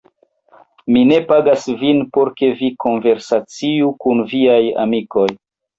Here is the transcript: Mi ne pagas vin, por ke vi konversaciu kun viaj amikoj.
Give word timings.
Mi 0.95 1.03
ne 1.09 1.19
pagas 1.31 1.67
vin, 1.83 2.01
por 2.17 2.33
ke 2.41 2.51
vi 2.63 2.73
konversaciu 2.87 3.95
kun 4.07 4.27
viaj 4.35 4.63
amikoj. 4.89 5.33